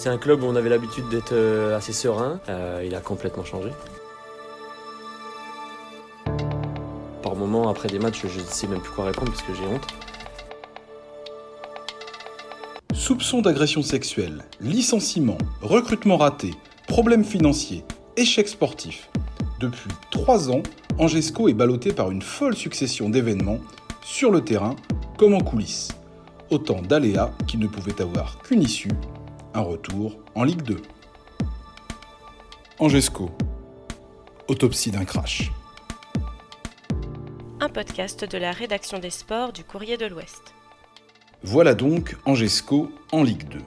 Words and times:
C'est 0.00 0.08
un 0.08 0.16
club 0.16 0.42
où 0.42 0.46
on 0.46 0.56
avait 0.56 0.70
l'habitude 0.70 1.10
d'être 1.10 1.34
euh, 1.34 1.76
assez 1.76 1.92
serein. 1.92 2.40
Euh, 2.48 2.82
il 2.86 2.94
a 2.94 3.00
complètement 3.00 3.44
changé. 3.44 3.68
Par 7.22 7.36
moments, 7.36 7.68
après 7.68 7.88
des 7.88 7.98
matchs, 7.98 8.22
je 8.26 8.40
ne 8.40 8.46
sais 8.46 8.66
même 8.66 8.80
plus 8.80 8.92
quoi 8.92 9.04
répondre 9.04 9.30
parce 9.30 9.42
que 9.42 9.52
j'ai 9.52 9.66
honte. 9.66 9.86
Soupçons 12.94 13.42
d'agression 13.42 13.82
sexuelle, 13.82 14.46
licenciement, 14.62 15.36
recrutement 15.60 16.16
raté, 16.16 16.54
problèmes 16.88 17.22
financiers, 17.22 17.84
échecs 18.16 18.48
sportifs. 18.48 19.10
Depuis 19.60 19.90
trois 20.10 20.50
ans, 20.50 20.62
Angesco 20.96 21.50
est 21.50 21.52
ballotté 21.52 21.92
par 21.92 22.10
une 22.10 22.22
folle 22.22 22.56
succession 22.56 23.10
d'événements, 23.10 23.58
sur 24.02 24.30
le 24.30 24.40
terrain 24.40 24.76
comme 25.18 25.34
en 25.34 25.40
coulisses. 25.40 25.90
Autant 26.48 26.80
d'aléas 26.80 27.32
qui 27.46 27.58
ne 27.58 27.66
pouvaient 27.66 28.00
avoir 28.00 28.38
qu'une 28.38 28.62
issue, 28.62 28.88
un 29.54 29.62
retour 29.62 30.18
en 30.34 30.44
Ligue 30.44 30.62
2. 30.62 30.80
Angesco. 32.78 33.30
Autopsie 34.48 34.90
d'un 34.90 35.04
crash. 35.04 35.50
Un 37.60 37.68
podcast 37.68 38.24
de 38.24 38.38
la 38.38 38.52
rédaction 38.52 38.98
des 38.98 39.10
sports 39.10 39.52
du 39.52 39.64
Courrier 39.64 39.96
de 39.96 40.06
l'Ouest. 40.06 40.54
Voilà 41.42 41.74
donc 41.74 42.16
Angesco 42.24 42.92
en 43.12 43.22
Ligue 43.22 43.48
2. 43.48 43.58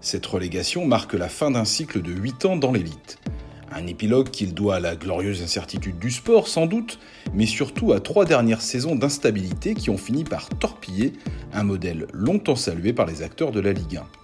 Cette 0.00 0.26
relégation 0.26 0.86
marque 0.86 1.14
la 1.14 1.28
fin 1.28 1.50
d'un 1.50 1.64
cycle 1.64 2.02
de 2.02 2.12
8 2.12 2.44
ans 2.44 2.56
dans 2.56 2.72
l'élite. 2.72 3.18
Un 3.74 3.86
épilogue 3.86 4.28
qu'il 4.28 4.52
doit 4.52 4.76
à 4.76 4.80
la 4.80 4.96
glorieuse 4.96 5.42
incertitude 5.42 5.98
du 5.98 6.10
sport 6.10 6.46
sans 6.46 6.66
doute, 6.66 6.98
mais 7.32 7.46
surtout 7.46 7.92
à 7.92 8.00
trois 8.00 8.26
dernières 8.26 8.60
saisons 8.60 8.96
d'instabilité 8.96 9.74
qui 9.74 9.88
ont 9.88 9.96
fini 9.96 10.24
par 10.24 10.50
torpiller 10.50 11.14
un 11.54 11.62
modèle 11.62 12.06
longtemps 12.12 12.56
salué 12.56 12.92
par 12.92 13.06
les 13.06 13.22
acteurs 13.22 13.50
de 13.50 13.60
la 13.60 13.72
Ligue 13.72 13.96
1. 13.96 14.21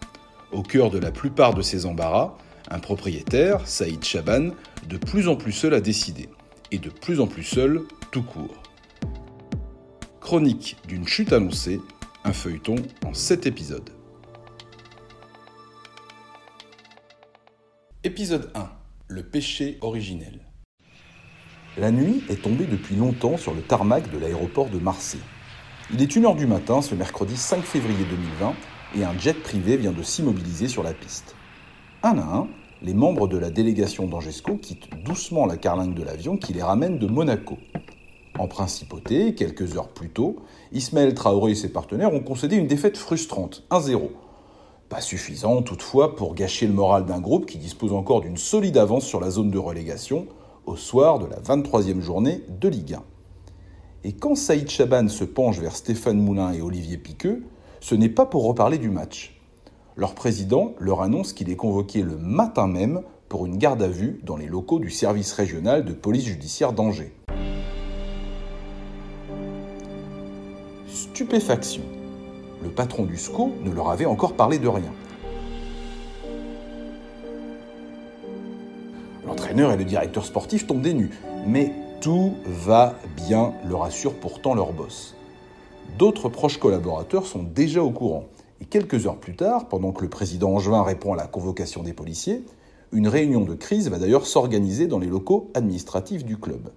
Au 0.51 0.63
cœur 0.63 0.91
de 0.91 0.99
la 0.99 1.11
plupart 1.11 1.53
de 1.53 1.61
ces 1.61 1.85
embarras, 1.85 2.35
un 2.71 2.79
propriétaire, 2.79 3.67
Saïd 3.67 4.03
Chaban, 4.03 4.51
de 4.89 4.97
plus 4.97 5.29
en 5.29 5.37
plus 5.37 5.53
seul 5.53 5.75
à 5.75 5.81
décider, 5.83 6.31
et 6.71 6.79
de 6.79 6.89
plus 6.89 7.21
en 7.21 7.27
plus 7.27 7.43
seul 7.43 7.83
tout 8.11 8.23
court. 8.23 8.63
Chronique 10.21 10.77
d'une 10.87 11.07
chute 11.07 11.35
annoncée, 11.35 11.81
un 12.25 12.33
feuilleton 12.33 12.77
en 13.05 13.13
7 13.13 13.47
épisodes. 13.47 13.91
Épisode 18.05 18.51
1. 18.55 18.71
Le 19.09 19.23
péché 19.23 19.77
originel. 19.83 20.41
La 21.77 21.91
nuit 21.91 22.25
est 22.31 22.43
tombée 22.43 22.67
depuis 22.67 22.97
longtemps 22.97 23.37
sur 23.37 23.53
le 23.53 23.61
tarmac 23.61 24.11
de 24.11 24.19
l'aéroport 24.19 24.71
de 24.71 24.79
Marseille. 24.79 25.21
Il 25.93 26.01
est 26.01 26.11
1h 26.11 26.37
du 26.37 26.47
matin 26.47 26.81
ce 26.81 26.95
mercredi 26.95 27.37
5 27.37 27.63
février 27.63 28.05
2020 28.11 28.55
et 28.97 29.05
un 29.05 29.17
jet 29.19 29.35
privé 29.35 29.77
vient 29.77 29.93
de 29.93 30.03
s'immobiliser 30.03 30.69
sur 30.69 30.83
la 30.83 30.93
piste. 30.93 31.35
Un 32.03 32.19
à 32.19 32.23
un, 32.23 32.49
les 32.83 32.95
membres 32.95 33.29
de 33.29 33.37
la 33.37 33.51
délégation 33.51 34.07
d'Angesco 34.07 34.57
quittent 34.57 34.89
doucement 35.05 35.47
la 35.47 35.57
carlingue 35.57 35.95
de 35.95 36.03
l'avion 36.03 36.37
qui 36.37 36.53
les 36.53 36.63
ramène 36.63 36.99
de 36.99 37.07
Monaco. 37.07 37.59
En 38.39 38.47
principauté, 38.47 39.35
quelques 39.35 39.77
heures 39.77 39.89
plus 39.89 40.11
tôt, 40.11 40.37
Ismaël 40.73 41.13
Traoré 41.13 41.53
et 41.53 41.57
ses 41.57 41.73
partenaires 41.73 42.15
ont 42.15 42.21
concédé 42.21 42.57
une 42.57 42.69
défaite 42.69 42.97
frustrante, 42.97 43.65
1-0. 43.71 44.11
Pas 44.89 45.01
suffisant 45.01 45.61
toutefois 45.63 46.15
pour 46.15 46.35
gâcher 46.35 46.67
le 46.67 46.73
moral 46.73 47.05
d'un 47.05 47.21
groupe 47.21 47.47
qui 47.47 47.59
dispose 47.59 47.93
encore 47.93 48.21
d'une 48.21 48.37
solide 48.37 48.79
avance 48.79 49.05
sur 49.05 49.21
la 49.21 49.31
zone 49.31 49.51
de 49.51 49.59
relégation 49.59 50.27
au 50.67 50.77
soir 50.77 51.19
de 51.19 51.27
la 51.27 51.41
23e 51.41 52.01
journée 52.01 52.43
de 52.49 52.69
Ligue 52.69 52.95
1. 52.95 53.03
Et 54.05 54.13
quand 54.13 54.37
Saïd 54.37 54.71
Chaban 54.71 55.09
se 55.09 55.25
penche 55.25 55.59
vers 55.59 55.75
Stéphane 55.75 56.21
Moulin 56.21 56.53
et 56.53 56.63
Olivier 56.63 56.97
Piqueux, 56.97 57.43
ce 57.81 57.95
n'est 57.95 58.09
pas 58.09 58.27
pour 58.27 58.45
reparler 58.45 58.79
du 58.79 58.91
match. 58.91 59.41
Leur 59.97 60.15
président 60.15 60.75
leur 60.79 61.03
annonce 61.03 61.33
qu'il 61.33 61.51
est 61.51 61.57
convoqué 61.57 62.03
le 62.03 62.17
matin 62.17 62.67
même 62.67 63.03
pour 63.29 63.47
une 63.47 63.59
garde 63.59 63.83
à 63.83 63.89
vue 63.89 64.21
dans 64.23 64.37
les 64.37 64.47
locaux 64.47 64.79
du 64.79 64.91
service 64.91 65.33
régional 65.33 65.85
de 65.85 65.93
police 65.93 66.25
judiciaire 66.25 66.73
d'Angers. 66.73 67.13
Stupéfaction. 70.89 71.83
Le 72.63 72.71
patron 72.71 73.05
du 73.05 73.17
SCO 73.17 73.53
ne 73.65 73.71
leur 73.71 73.91
avait 73.91 74.07
encore 74.07 74.35
parlé 74.35 74.59
de 74.59 74.69
rien. 74.69 74.93
L'entraîneur 79.27 79.73
et 79.73 79.77
le 79.77 79.85
directeur 79.85 80.25
sportif 80.25 80.67
tombent 80.67 80.81
des 80.81 80.95
nues, 80.95 81.11
mais 81.47 81.73
tout 82.01 82.35
va 82.47 82.95
bien, 83.27 83.53
leur 83.69 83.83
assure 83.83 84.15
pourtant 84.15 84.55
leur 84.55 84.73
boss. 84.73 85.18
D'autres 85.99 86.29
proches 86.29 86.59
collaborateurs 86.59 87.27
sont 87.27 87.43
déjà 87.43 87.83
au 87.83 87.91
courant. 87.91 88.27
Et 88.61 88.67
quelques 88.67 89.09
heures 89.09 89.17
plus 89.17 89.35
tard, 89.35 89.67
pendant 89.67 89.91
que 89.91 90.03
le 90.03 90.09
président 90.09 90.53
Angevin 90.53 90.85
répond 90.85 91.13
à 91.13 91.17
la 91.17 91.27
convocation 91.27 91.83
des 91.83 91.93
policiers, 91.93 92.45
une 92.93 93.09
réunion 93.09 93.41
de 93.41 93.57
crise 93.57 93.91
va 93.91 93.99
d'ailleurs 93.99 94.25
s'organiser 94.25 94.87
dans 94.87 95.01
les 95.01 95.09
locaux 95.09 95.51
administratifs 95.55 96.25
du 96.25 96.37
club. 96.37 96.71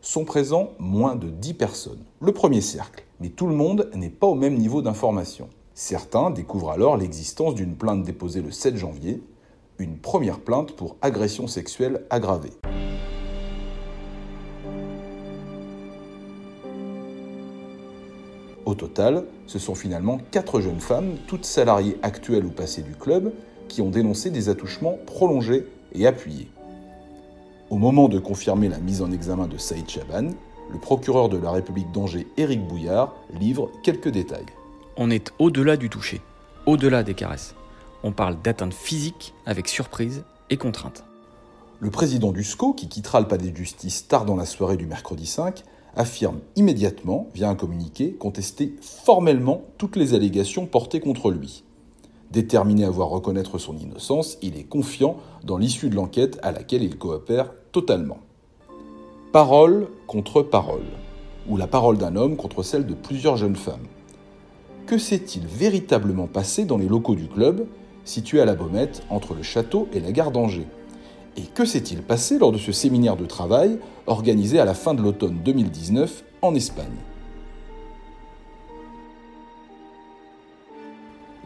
Sont 0.00 0.24
présents 0.24 0.70
moins 0.80 1.14
de 1.14 1.28
10 1.28 1.54
personnes. 1.54 2.02
Le 2.20 2.32
premier 2.32 2.60
cercle. 2.60 3.04
Mais 3.20 3.28
tout 3.28 3.46
le 3.46 3.54
monde 3.54 3.90
n'est 3.94 4.10
pas 4.10 4.26
au 4.26 4.34
même 4.34 4.58
niveau 4.58 4.82
d'information. 4.82 5.48
Certains 5.74 6.32
découvrent 6.32 6.72
alors 6.72 6.96
l'existence 6.96 7.54
d'une 7.54 7.76
plainte 7.76 8.02
déposée 8.02 8.42
le 8.42 8.50
7 8.50 8.76
janvier, 8.76 9.22
une 9.78 9.98
première 9.98 10.40
plainte 10.40 10.72
pour 10.72 10.96
agression 11.00 11.46
sexuelle 11.46 12.06
aggravée. 12.10 12.50
Au 18.68 18.74
total, 18.74 19.24
ce 19.46 19.58
sont 19.58 19.74
finalement 19.74 20.20
quatre 20.30 20.60
jeunes 20.60 20.80
femmes, 20.80 21.16
toutes 21.26 21.46
salariées 21.46 21.96
actuelles 22.02 22.44
ou 22.44 22.50
passées 22.50 22.82
du 22.82 22.94
club, 22.94 23.32
qui 23.66 23.80
ont 23.80 23.88
dénoncé 23.88 24.28
des 24.28 24.50
attouchements 24.50 24.98
prolongés 25.06 25.64
et 25.94 26.06
appuyés. 26.06 26.50
Au 27.70 27.78
moment 27.78 28.10
de 28.10 28.18
confirmer 28.18 28.68
la 28.68 28.76
mise 28.76 29.00
en 29.00 29.10
examen 29.10 29.46
de 29.46 29.56
Saïd 29.56 29.88
Chaban, 29.88 30.32
le 30.70 30.78
procureur 30.78 31.30
de 31.30 31.38
la 31.38 31.50
République 31.50 31.90
d'Angers, 31.92 32.26
Éric 32.36 32.60
Bouillard, 32.66 33.14
livre 33.40 33.70
quelques 33.82 34.10
détails. 34.10 34.44
On 34.98 35.10
est 35.10 35.32
au-delà 35.38 35.78
du 35.78 35.88
toucher, 35.88 36.20
au-delà 36.66 37.02
des 37.02 37.14
caresses. 37.14 37.54
On 38.02 38.12
parle 38.12 38.36
d'atteinte 38.42 38.74
physique 38.74 39.32
avec 39.46 39.66
surprise 39.66 40.24
et 40.50 40.58
contrainte. 40.58 41.04
Le 41.80 41.88
président 41.88 42.32
du 42.32 42.44
SCO, 42.44 42.74
qui 42.74 42.90
quittera 42.90 43.20
le 43.20 43.28
palais 43.28 43.50
de 43.50 43.56
justice 43.56 44.08
tard 44.08 44.26
dans 44.26 44.36
la 44.36 44.44
soirée 44.44 44.76
du 44.76 44.84
mercredi 44.84 45.24
5, 45.24 45.64
affirme 45.98 46.38
immédiatement, 46.56 47.28
via 47.34 47.50
un 47.50 47.54
communiqué, 47.54 48.12
contester 48.12 48.74
formellement 48.80 49.64
toutes 49.76 49.96
les 49.96 50.14
allégations 50.14 50.64
portées 50.64 51.00
contre 51.00 51.30
lui. 51.30 51.64
Déterminé 52.30 52.84
à 52.84 52.90
voir 52.90 53.08
reconnaître 53.08 53.58
son 53.58 53.76
innocence, 53.76 54.38
il 54.40 54.56
est 54.56 54.64
confiant 54.64 55.16
dans 55.44 55.58
l'issue 55.58 55.90
de 55.90 55.96
l'enquête 55.96 56.38
à 56.42 56.52
laquelle 56.52 56.82
il 56.82 56.96
coopère 56.96 57.52
totalement. 57.72 58.18
Parole 59.32 59.88
contre 60.06 60.42
parole, 60.42 60.86
ou 61.48 61.56
la 61.56 61.66
parole 61.66 61.98
d'un 61.98 62.16
homme 62.16 62.36
contre 62.36 62.62
celle 62.62 62.86
de 62.86 62.94
plusieurs 62.94 63.36
jeunes 63.36 63.56
femmes. 63.56 63.86
Que 64.86 64.98
s'est-il 64.98 65.46
véritablement 65.46 66.28
passé 66.28 66.64
dans 66.64 66.78
les 66.78 66.88
locaux 66.88 67.16
du 67.16 67.26
club, 67.26 67.66
situé 68.04 68.40
à 68.40 68.44
la 68.44 68.54
Baumette, 68.54 69.02
entre 69.10 69.34
le 69.34 69.42
château 69.42 69.88
et 69.92 70.00
la 70.00 70.12
gare 70.12 70.30
d'Angers? 70.30 70.68
Et 71.38 71.42
que 71.42 71.64
s'est-il 71.64 72.02
passé 72.02 72.36
lors 72.36 72.50
de 72.50 72.58
ce 72.58 72.72
séminaire 72.72 73.16
de 73.16 73.24
travail 73.24 73.78
organisé 74.08 74.58
à 74.58 74.64
la 74.64 74.74
fin 74.74 74.92
de 74.92 75.02
l'automne 75.02 75.38
2019 75.44 76.24
en 76.42 76.54
Espagne? 76.54 76.86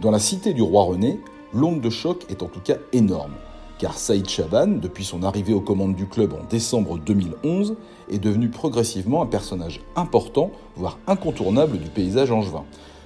Dans 0.01 0.11
la 0.11 0.19
cité 0.19 0.55
du 0.55 0.63
roi 0.63 0.85
René, 0.85 1.21
l'onde 1.53 1.83
de 1.83 1.91
choc 1.91 2.25
est 2.31 2.43
en 2.43 2.47
tout 2.47 2.61
cas 2.61 2.77
énorme, 2.95 3.35
car 3.79 3.99
Saïd 3.99 4.29
Chaban, 4.29 4.67
depuis 4.67 5.05
son 5.05 5.23
arrivée 5.23 5.53
aux 5.53 5.61
commandes 5.61 5.95
du 5.95 6.07
club 6.07 6.33
en 6.33 6.45
décembre 6.49 6.99
2011, 6.99 7.77
est 8.11 8.19
devenu 8.19 8.49
progressivement 8.49 9.23
un 9.23 9.27
personnage 9.27 9.83
important, 9.95 10.53
voire 10.75 10.99
incontournable 11.07 11.77
du 11.77 11.91
paysage 11.91 12.33
angevin. 12.33 12.65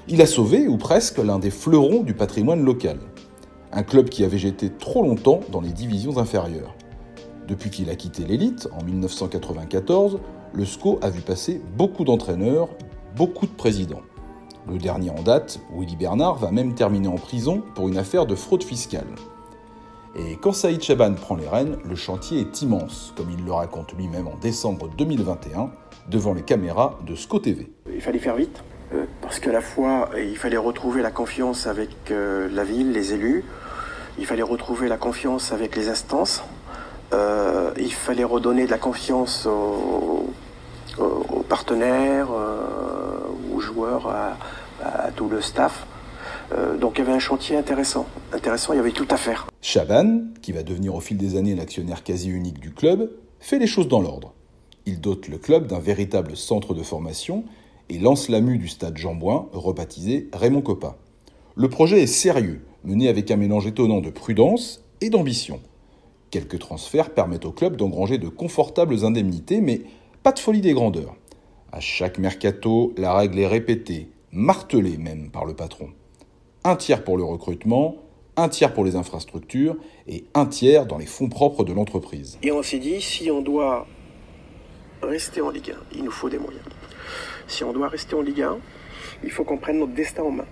Il 0.09 0.23
a 0.23 0.27
sauvé, 0.27 0.69
ou 0.69 0.77
presque, 0.77 1.19
l'un 1.19 1.41
des 1.41 1.51
fleurons 1.51 2.05
du 2.05 2.15
patrimoine 2.15 2.65
local 2.65 2.99
un 3.73 3.83
club 3.83 4.09
qui 4.09 4.25
avait 4.25 4.39
jeté 4.39 4.71
trop 4.71 5.03
longtemps 5.03 5.41
dans 5.51 5.61
les 5.61 5.73
divisions 5.73 6.19
inférieures. 6.19 6.75
Depuis 7.49 7.71
qu'il 7.71 7.91
a 7.91 7.97
quitté 7.97 8.25
l'élite, 8.25 8.69
en 8.79 8.85
1994, 8.85 10.19
le 10.53 10.65
SCO 10.65 10.99
a 11.03 11.11
vu 11.11 11.21
passer 11.21 11.61
beaucoup 11.77 12.05
d'entraîneurs, 12.05 12.69
beaucoup 13.15 13.47
de 13.47 13.53
présidents. 13.53 14.03
Le 14.69 14.79
dernier 14.79 15.11
en 15.11 15.23
date, 15.23 15.61
Willy 15.77 15.97
Bernard, 15.97 16.37
va 16.37 16.51
même 16.51 16.75
terminer 16.75 17.09
en 17.09 17.17
prison 17.17 17.63
pour 17.75 17.89
une 17.89 17.99
affaire 17.99 18.27
de 18.27 18.35
fraude 18.35 18.65
fiscale. 18.65 19.07
Et 20.19 20.37
quand 20.37 20.53
Saïd 20.53 20.83
Chaban 20.83 21.15
prend 21.15 21.37
les 21.37 21.47
rênes, 21.47 21.77
le 21.85 21.95
chantier 21.95 22.41
est 22.41 22.63
immense, 22.63 23.13
comme 23.17 23.31
il 23.31 23.45
le 23.45 23.53
raconte 23.53 23.93
lui-même 23.93 24.27
en 24.27 24.37
décembre 24.39 24.89
2021, 24.97 25.71
devant 26.09 26.33
les 26.33 26.43
caméras 26.43 26.99
de 27.07 27.15
SCO 27.15 27.39
TV. 27.39 27.71
Il 27.93 28.01
fallait 28.01 28.19
faire 28.19 28.37
vite, 28.37 28.65
parce 29.21 29.41
qu'à 29.41 29.53
la 29.53 29.61
fois, 29.61 30.11
il 30.17 30.37
fallait 30.37 30.57
retrouver 30.57 31.03
la 31.03 31.11
confiance 31.11 31.67
avec 31.67 31.91
euh, 32.11 32.49
la 32.53 32.65
ville, 32.65 32.93
les 32.93 33.13
élus, 33.13 33.45
il 34.19 34.27
fallait 34.27 34.43
retrouver 34.43 34.89
la 34.89 34.97
confiance 34.97 35.53
avec 35.53 35.77
les 35.77 35.89
instances. 35.89 36.43
Euh, 37.13 37.73
il 37.79 37.93
fallait 37.93 38.25
redonner 38.25 38.67
de 38.67 38.71
la 38.71 38.79
confiance 38.79 39.47
aux, 39.47 40.33
partenaires, 41.49 42.29
euh, 42.33 43.55
aux 43.55 43.61
joueurs, 43.61 44.09
à, 44.09 45.11
tout 45.15 45.29
le 45.29 45.41
staff. 45.41 45.87
Euh, 46.53 46.77
donc 46.77 46.95
il 46.97 46.99
y 47.01 47.03
avait 47.03 47.13
un 47.13 47.19
chantier 47.19 47.57
intéressant. 47.57 48.07
Intéressant, 48.33 48.73
il 48.73 48.77
y 48.77 48.81
avait 48.81 48.93
tout 48.93 49.07
à 49.11 49.17
faire. 49.17 49.47
Chaban, 49.61 50.23
qui 50.43 50.53
va 50.53 50.63
devenir 50.63 50.95
au 50.95 51.01
fil 51.01 51.17
des 51.17 51.37
années 51.37 51.55
l'actionnaire 51.55 52.03
quasi 52.03 52.31
unique 52.31 52.59
du 52.59 52.73
club, 52.73 53.11
fait 53.41 53.59
les 53.59 53.67
choses 53.67 53.89
dans 53.89 54.01
l'ordre. 54.01 54.33
Il 54.87 55.01
dote 55.01 55.29
le 55.29 55.39
club 55.39 55.67
d'un 55.67 55.81
véritable 55.81 56.37
centre 56.37 56.73
de 56.73 56.83
formation 56.83 57.45
et 57.89 57.99
lance 57.99 58.29
la 58.29 58.41
mue 58.41 58.59
du 58.59 58.69
stade 58.69 58.97
Jean-Bouin, 58.97 59.49
rebaptisé 59.53 60.29
Raymond 60.33 60.63
Coppa. 60.63 60.97
Le 61.55 61.69
projet 61.69 62.03
est 62.03 62.07
sérieux, 62.07 62.65
mené 62.85 63.09
avec 63.09 63.31
un 63.31 63.37
mélange 63.37 63.67
étonnant 63.67 64.01
de 64.01 64.11
prudence 64.11 64.85
et 65.01 65.11
d'ambition. 65.11 65.61
Quelques 66.31 66.59
transferts 66.59 67.11
permettent 67.11 67.45
au 67.45 67.53
club 67.53 67.77
d'engranger 67.77 68.19
de 68.19 68.29
confortables 68.29 69.05
indemnités, 69.05 69.61
mais 69.61 69.83
pas 70.23 70.33
de 70.33 70.39
folie 70.39 70.61
des 70.61 70.73
grandeurs. 70.73 71.17
À 71.73 71.81
chaque 71.81 72.19
mercato, 72.19 72.93
la 72.97 73.15
règle 73.15 73.39
est 73.39 73.47
répétée, 73.47 74.11
martelée 74.33 74.97
même 74.97 75.31
par 75.31 75.45
le 75.45 75.55
patron. 75.55 75.89
Un 76.65 76.77
tiers 76.77 77.05
pour 77.05 77.17
le 77.17 77.25
recrutement, 77.25 77.97
un 78.37 78.49
tiers 78.49 78.75
pour 78.75 78.85
les 78.85 78.97
infrastructures 78.97 79.77
et 80.07 80.25
un 80.35 80.47
tiers 80.47 80.87
dans 80.87 80.99
les 80.99 81.07
fonds 81.07 81.29
propres 81.29 81.65
de 81.65 81.73
l'entreprise. 81.73 82.39
Et 82.43 82.53
on 82.53 82.63
s'est 82.63 82.79
dit, 82.79 83.01
si 83.01 83.31
on 83.31 83.41
doit 83.41 83.87
rester 85.03 85.41
en 85.41 85.51
Ligue 85.51 85.71
1, 85.71 85.97
il 85.97 86.05
nous 86.05 86.11
faut 86.11 86.29
des 86.29 86.39
moyens. 86.39 86.65
Si 87.47 87.65
on 87.65 87.73
doit 87.73 87.89
rester 87.89 88.15
en 88.15 88.23
Ligue 88.23 88.43
1, 88.43 88.59
il 89.25 89.31
faut 89.31 89.45
qu'on 89.45 89.59
prenne 89.59 89.79
notre 89.79 89.95
destin 89.95 90.23
en 90.23 90.31
main. 90.31 90.47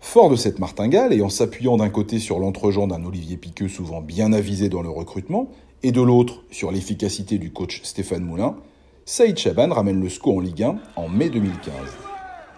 Fort 0.00 0.30
de 0.30 0.36
cette 0.36 0.58
martingale 0.58 1.12
et 1.12 1.22
en 1.22 1.30
s'appuyant 1.30 1.76
d'un 1.76 1.88
côté 1.88 2.18
sur 2.18 2.38
l'entregent 2.38 2.86
d'un 2.86 3.04
Olivier 3.04 3.36
Piqueux 3.36 3.68
souvent 3.68 4.00
bien 4.00 4.32
avisé 4.32 4.68
dans 4.68 4.82
le 4.82 4.90
recrutement, 4.90 5.50
et 5.82 5.92
de 5.92 6.00
l'autre 6.00 6.42
sur 6.50 6.70
l'efficacité 6.70 7.38
du 7.38 7.52
coach 7.52 7.82
Stéphane 7.82 8.24
Moulin, 8.24 8.56
Saïd 9.04 9.36
Chaban 9.36 9.68
ramène 9.68 10.00
le 10.00 10.08
SCO 10.08 10.36
en 10.36 10.40
Ligue 10.40 10.62
1 10.62 10.78
en 10.96 11.08
mai 11.08 11.28
2015. 11.28 11.72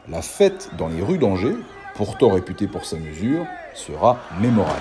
La 0.09 0.23
fête 0.23 0.71
dans 0.79 0.89
les 0.89 1.03
rues 1.03 1.19
d'Angers, 1.19 1.57
pourtant 1.97 2.31
réputée 2.31 2.69
pour 2.69 2.85
sa 2.85 2.97
mesure, 2.99 3.45
sera 3.75 4.19
mémorable. 4.41 4.81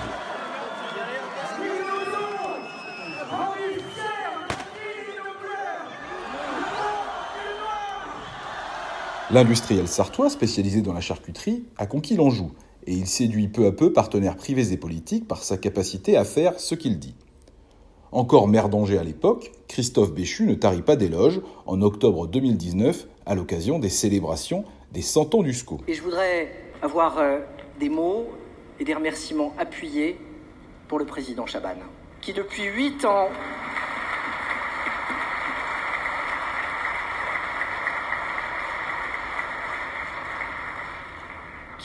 L'industriel 9.36 9.90
sartois, 9.90 10.30
spécialisé 10.30 10.82
dans 10.82 10.94
la 10.94 11.02
charcuterie, 11.02 11.66
a 11.76 11.86
conquis 11.88 12.16
l'Anjou, 12.16 12.54
et 12.88 12.94
il 12.94 13.06
séduit 13.06 13.50
peu 13.50 13.66
à 13.66 13.74
peu 13.74 13.92
partenaires 13.92 14.38
privés 14.38 14.72
et 14.72 14.78
politiques 14.78 15.28
par 15.28 15.44
sa 15.44 15.58
capacité 15.58 16.16
à 16.16 16.24
faire 16.24 16.58
ce 16.58 16.74
qu'il 16.74 17.00
dit. 17.00 17.16
Encore 18.14 18.48
maire 18.48 18.70
d'Angers 18.70 18.98
à 18.98 19.04
l'époque, 19.04 19.52
Christophe 19.68 20.14
Béchu 20.14 20.46
ne 20.46 20.54
tarit 20.54 20.84
pas 20.84 20.96
d'éloges 20.96 21.42
en 21.66 21.82
octobre 21.82 22.28
2019 22.28 23.08
à 23.26 23.36
l'occasion 23.36 23.78
des 23.78 23.90
célébrations 23.90 24.64
des 24.94 25.02
100 25.02 25.36
ans 25.36 25.44
du 25.44 25.52
SCO. 25.52 25.82
Et 25.90 25.96
je 25.96 26.02
voudrais 26.02 26.50
avoir 26.82 27.18
euh, 27.18 27.40
des 27.78 27.90
mots 27.90 28.28
et 28.80 28.86
des 28.86 28.94
remerciements 28.94 29.54
appuyés 29.58 30.18
pour 30.88 30.98
le 30.98 31.04
président 31.04 31.46
Chaban, 31.46 31.76
qui 32.22 32.32
depuis 32.32 32.64
8 32.64 33.04
ans 33.04 33.28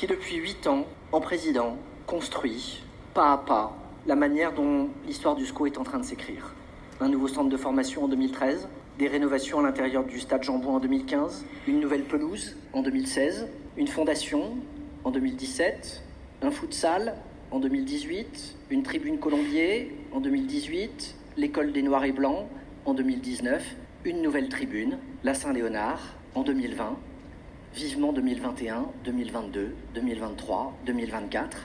qui 0.00 0.06
depuis 0.06 0.36
huit 0.36 0.66
ans, 0.66 0.86
en 1.12 1.20
président, 1.20 1.76
construit, 2.06 2.82
pas 3.12 3.34
à 3.34 3.36
pas, 3.36 3.76
la 4.06 4.16
manière 4.16 4.54
dont 4.54 4.88
l'histoire 5.06 5.36
du 5.36 5.44
SCO 5.44 5.66
est 5.66 5.76
en 5.76 5.84
train 5.84 5.98
de 5.98 6.06
s'écrire. 6.06 6.54
Un 7.02 7.10
nouveau 7.10 7.28
centre 7.28 7.50
de 7.50 7.56
formation 7.58 8.04
en 8.04 8.08
2013, 8.08 8.66
des 8.98 9.08
rénovations 9.08 9.58
à 9.58 9.62
l'intérieur 9.62 10.04
du 10.04 10.18
stade 10.18 10.42
Jambon 10.42 10.76
en 10.76 10.80
2015, 10.80 11.44
une 11.68 11.80
nouvelle 11.80 12.04
pelouse 12.04 12.56
en 12.72 12.80
2016, 12.80 13.48
une 13.76 13.88
fondation 13.88 14.56
en 15.04 15.10
2017, 15.10 16.02
un 16.40 16.50
futsal 16.50 17.14
en 17.50 17.58
2018, 17.58 18.56
une 18.70 18.82
tribune 18.82 19.18
colombier 19.18 19.94
en 20.12 20.20
2018, 20.20 21.14
l'école 21.36 21.72
des 21.72 21.82
Noirs 21.82 22.04
et 22.04 22.12
Blancs 22.12 22.46
en 22.86 22.94
2019, 22.94 23.76
une 24.06 24.22
nouvelle 24.22 24.48
tribune, 24.48 24.96
la 25.24 25.34
Saint-Léonard 25.34 26.00
en 26.34 26.42
2020, 26.42 26.96
vivement 27.74 28.12
2021, 28.12 28.86
2022, 29.04 29.74
2023, 29.94 30.72
2024. 30.86 31.56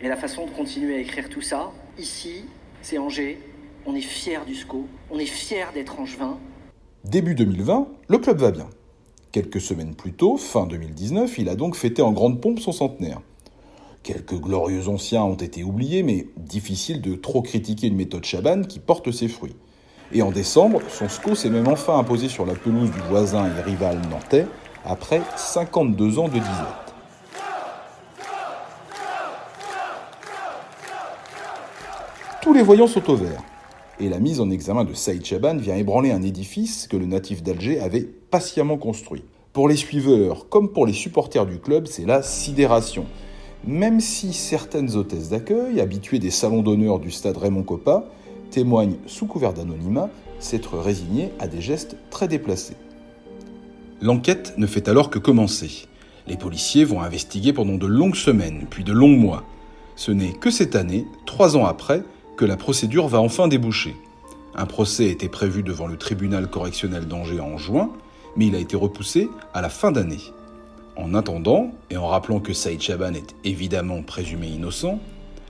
Et 0.00 0.08
la 0.08 0.16
façon 0.16 0.46
de 0.46 0.50
continuer 0.50 0.96
à 0.96 0.98
écrire 0.98 1.28
tout 1.28 1.40
ça, 1.40 1.70
ici, 1.98 2.44
c'est 2.82 2.98
Angers. 2.98 3.38
On 3.86 3.94
est 3.94 4.00
fiers 4.00 4.40
du 4.46 4.54
SCO, 4.54 4.86
on 5.10 5.18
est 5.18 5.26
fiers 5.26 5.66
d'être 5.72 6.00
angevin. 6.00 6.38
Début 7.04 7.36
2020, 7.36 7.86
le 8.08 8.18
club 8.18 8.38
va 8.38 8.50
bien. 8.50 8.68
Quelques 9.30 9.60
semaines 9.60 9.94
plus 9.94 10.12
tôt, 10.12 10.36
fin 10.36 10.66
2019, 10.66 11.38
il 11.38 11.48
a 11.48 11.54
donc 11.54 11.76
fêté 11.76 12.02
en 12.02 12.10
grande 12.10 12.40
pompe 12.40 12.58
son 12.58 12.72
centenaire. 12.72 13.20
Quelques 14.02 14.34
glorieux 14.34 14.88
anciens 14.88 15.22
ont 15.22 15.36
été 15.36 15.62
oubliés, 15.62 16.02
mais 16.02 16.26
difficile 16.36 17.00
de 17.00 17.14
trop 17.14 17.42
critiquer 17.42 17.86
une 17.86 17.96
méthode 17.96 18.24
Chaban 18.24 18.62
qui 18.62 18.80
porte 18.80 19.12
ses 19.12 19.28
fruits. 19.28 19.54
Et 20.12 20.22
en 20.22 20.32
décembre, 20.32 20.80
son 20.88 21.08
SCO 21.08 21.34
s'est 21.36 21.50
même 21.50 21.68
enfin 21.68 21.98
imposé 21.98 22.28
sur 22.28 22.44
la 22.44 22.54
pelouse 22.54 22.90
du 22.90 23.00
voisin 23.08 23.46
et 23.46 23.62
rival 23.62 24.00
nantais 24.10 24.46
après 24.86 25.22
52 25.36 26.18
ans 26.18 26.28
de 26.28 26.34
disette. 26.34 26.94
Tous 32.42 32.54
les 32.54 32.62
voyants 32.62 32.86
sont 32.86 33.10
au 33.10 33.16
et 33.98 34.08
la 34.08 34.18
mise 34.18 34.40
en 34.40 34.50
examen 34.50 34.84
de 34.84 34.92
Saïd 34.92 35.24
Chaban 35.24 35.56
vient 35.56 35.76
ébranler 35.76 36.10
un 36.10 36.22
édifice 36.22 36.86
que 36.86 36.96
le 36.96 37.06
natif 37.06 37.42
d'Alger 37.42 37.80
avait 37.80 38.02
patiemment 38.02 38.76
construit. 38.76 39.24
Pour 39.52 39.68
les 39.68 39.76
suiveurs 39.76 40.48
comme 40.50 40.70
pour 40.70 40.86
les 40.86 40.92
supporters 40.92 41.46
du 41.46 41.58
club, 41.58 41.86
c'est 41.86 42.04
la 42.04 42.22
sidération. 42.22 43.06
Même 43.64 44.00
si 44.00 44.34
certaines 44.34 44.94
hôtesses 44.96 45.30
d'accueil, 45.30 45.80
habituées 45.80 46.18
des 46.18 46.30
salons 46.30 46.62
d'honneur 46.62 46.98
du 46.98 47.10
stade 47.10 47.38
Raymond 47.38 47.62
Coppa, 47.62 48.04
témoignent 48.50 48.96
sous 49.06 49.26
couvert 49.26 49.54
d'anonymat 49.54 50.10
s'être 50.38 50.78
résignées 50.78 51.30
à 51.38 51.48
des 51.48 51.62
gestes 51.62 51.96
très 52.10 52.28
déplacés. 52.28 52.76
L'enquête 54.02 54.54
ne 54.58 54.66
fait 54.66 54.88
alors 54.88 55.08
que 55.08 55.18
commencer. 55.18 55.86
Les 56.26 56.36
policiers 56.36 56.84
vont 56.84 57.00
investiguer 57.00 57.54
pendant 57.54 57.76
de 57.76 57.86
longues 57.86 58.16
semaines, 58.16 58.66
puis 58.68 58.84
de 58.84 58.92
longs 58.92 59.08
mois. 59.08 59.44
Ce 59.96 60.10
n'est 60.10 60.32
que 60.32 60.50
cette 60.50 60.76
année, 60.76 61.06
trois 61.24 61.56
ans 61.56 61.64
après, 61.64 62.02
que 62.36 62.44
la 62.44 62.56
procédure 62.56 63.08
va 63.08 63.20
enfin 63.20 63.48
déboucher. 63.48 63.96
Un 64.54 64.66
procès 64.66 65.06
était 65.06 65.30
prévu 65.30 65.62
devant 65.62 65.86
le 65.86 65.96
tribunal 65.96 66.48
correctionnel 66.48 67.06
d'Angers 67.06 67.40
en 67.40 67.56
juin, 67.56 67.90
mais 68.36 68.46
il 68.46 68.54
a 68.54 68.58
été 68.58 68.76
repoussé 68.76 69.30
à 69.54 69.62
la 69.62 69.70
fin 69.70 69.92
d'année. 69.92 70.20
En 70.96 71.14
attendant, 71.14 71.72
et 71.90 71.96
en 71.96 72.06
rappelant 72.06 72.40
que 72.40 72.52
Saïd 72.52 72.82
Chaban 72.82 73.14
est 73.14 73.34
évidemment 73.44 74.02
présumé 74.02 74.48
innocent, 74.48 74.98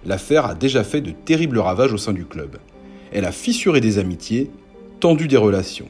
l'affaire 0.04 0.47
a 0.47 0.54
déjà 0.54 0.85
fait 0.85 1.00
de 1.00 1.11
terribles 1.11 1.59
ravages 1.59 1.92
au 1.92 1.99
sein 1.99 2.12
du 2.12 2.26
club. 2.26 2.59
Elle 3.12 3.25
a 3.25 3.32
fissuré 3.32 3.80
des 3.80 3.99
amitiés, 3.99 4.50
tendu 5.00 5.26
des 5.26 5.37
relations. 5.37 5.88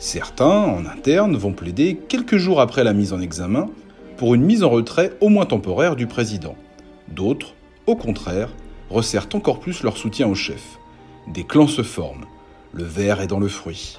Certains, 0.00 0.46
en 0.46 0.86
interne, 0.86 1.36
vont 1.36 1.52
plaider 1.52 1.94
quelques 1.94 2.38
jours 2.38 2.62
après 2.62 2.84
la 2.84 2.94
mise 2.94 3.12
en 3.12 3.20
examen 3.20 3.68
pour 4.16 4.34
une 4.34 4.42
mise 4.42 4.62
en 4.62 4.70
retrait 4.70 5.14
au 5.20 5.28
moins 5.28 5.44
temporaire 5.44 5.94
du 5.94 6.06
président. 6.06 6.56
D'autres, 7.08 7.54
au 7.86 7.96
contraire, 7.96 8.48
resserrent 8.88 9.28
encore 9.34 9.60
plus 9.60 9.82
leur 9.82 9.98
soutien 9.98 10.26
au 10.26 10.34
chef. 10.34 10.78
Des 11.28 11.44
clans 11.44 11.66
se 11.66 11.82
forment. 11.82 12.24
Le 12.72 12.84
verre 12.84 13.20
est 13.20 13.26
dans 13.26 13.38
le 13.38 13.48
fruit. 13.48 13.98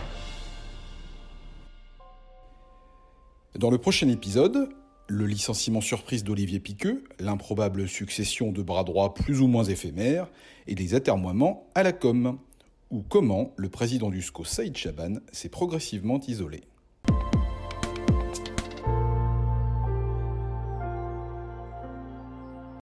Dans 3.56 3.70
le 3.70 3.78
prochain 3.78 4.10
épisode, 4.10 4.70
le 5.08 5.28
licenciement 5.28 5.82
surprise 5.82 6.24
d'Olivier 6.24 6.60
Piqueux, 6.60 7.04
l'improbable 7.20 7.88
succession 7.88 8.52
de 8.52 8.64
bras 8.64 8.84
droits 8.84 9.14
plus 9.14 9.40
ou 9.40 9.46
moins 9.46 9.66
éphémères 9.66 10.32
et 10.66 10.74
des 10.74 10.96
atermoiements 10.96 11.68
à 11.76 11.84
la 11.84 11.92
com 11.92 12.40
ou 12.92 13.02
comment 13.02 13.54
le 13.58 13.70
président 13.70 14.10
du 14.10 14.22
SCO 14.22 14.44
Saïd 14.44 14.76
Chaban 14.76 15.16
s'est 15.32 15.50
progressivement 15.50 16.20
isolé. 16.28 16.62